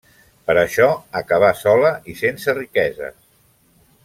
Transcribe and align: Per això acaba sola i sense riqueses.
Per 0.47 0.53
això 0.61 0.87
acaba 1.21 1.51
sola 1.61 1.93
i 2.15 2.19
sense 2.25 2.59
riqueses. 2.63 3.17